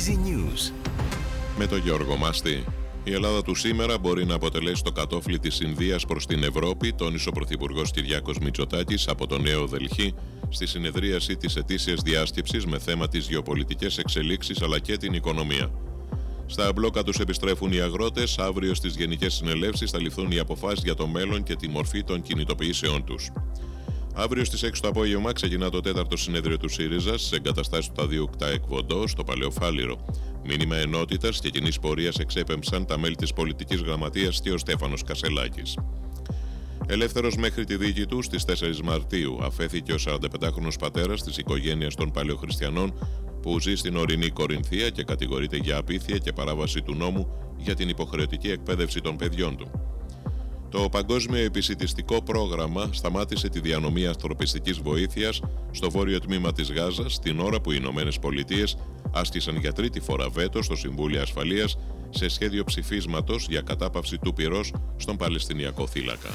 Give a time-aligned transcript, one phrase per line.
[0.00, 0.72] Easy News.
[1.58, 2.64] Με τον Γιώργο Μάστη.
[3.04, 7.28] Η Ελλάδα του σήμερα μπορεί να αποτελέσει το κατόφλι της Ινδίας προς την Ευρώπη, τόνισε
[7.28, 10.14] ο Πρωθυπουργός Κυριάκος Μητσοτάκης από το Νέο Δελχή
[10.48, 15.70] στη συνεδρίαση της ετήσιας διάσκεψης με θέμα τις γεωπολιτικές εξελίξεις αλλά και την οικονομία.
[16.46, 18.38] Στα μπλόκα τους επιστρέφουν οι αγρότες.
[18.38, 22.22] Αύριο στις Γενικές Συνελεύσεις θα ληφθούν οι αποφάσεις για το μέλλον και τη μορφή των
[22.22, 23.30] κινητοποιήσεών τους.
[24.14, 28.28] Αύριο στις 6 το απόγευμα ξεκινά το τέταρτο συνέδριο του ΣΥΡΙΖΑ στις εγκαταστάσεις του Ταδίου
[28.32, 29.96] Κτά Εκβοντό στο Παλαιοφάλιρο.
[30.44, 35.76] Μήνυμα ενότητας και κοινής πορείας εξέπεμψαν τα μέλη της πολιτικής γραμματείας και ο Στέφανος Κασελάκης.
[36.86, 42.10] Ελεύθερος μέχρι τη δίκη του στις 4 Μαρτίου αφέθηκε ο 45χρονο πατέρας της οικογένειας των
[42.10, 42.92] Παλαιοχριστιανών
[43.42, 47.88] που ζει στην ορεινή Κορινθία και κατηγορείται για απίθεια και παράβαση του νόμου για την
[47.88, 49.89] υποχρεωτική εκπαίδευση των παιδιών του.
[50.70, 57.40] Το Παγκόσμιο Επισητιστικό Πρόγραμμα σταμάτησε τη διανομή ανθρωπιστικής βοήθειας στο βόρειο τμήμα της Γάζας την
[57.40, 58.76] ώρα που οι Ηνωμένες Πολιτείες
[59.12, 61.78] άσκησαν για τρίτη φορά βέτο στο Συμβούλιο Ασφαλείας
[62.10, 66.30] σε σχέδιο ψηφίσματος για κατάπαυση του πυρός στον Παλαιστινιακό θύλακα.